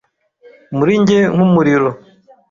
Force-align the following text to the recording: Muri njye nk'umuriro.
Muri 0.77 0.93
njye 1.01 1.19
nk'umuriro. 1.33 1.89